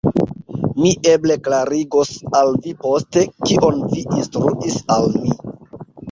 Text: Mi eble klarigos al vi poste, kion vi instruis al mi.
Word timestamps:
Mi 0.83 0.91
eble 1.09 1.33
klarigos 1.47 2.09
al 2.39 2.49
vi 2.63 2.73
poste, 2.85 3.25
kion 3.49 3.77
vi 3.91 4.01
instruis 4.21 4.79
al 4.97 5.05
mi. 5.19 5.37